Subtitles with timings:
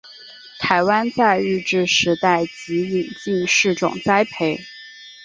[0.57, 4.59] 台湾在日治时代即引进试种栽培。